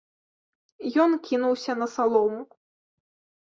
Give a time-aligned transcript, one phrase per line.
[1.03, 2.41] Ён кінуўся на салому.